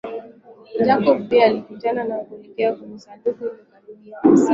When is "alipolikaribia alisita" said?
3.45-4.49